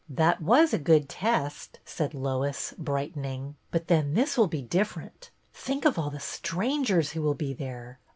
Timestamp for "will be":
4.35-4.63, 7.21-7.53